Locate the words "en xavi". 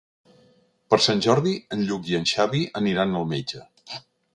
2.23-2.67